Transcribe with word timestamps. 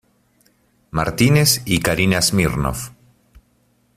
Martinez 0.89 1.61
y 1.63 1.77
Karina 1.79 2.23
Smirnoff. 2.23 2.89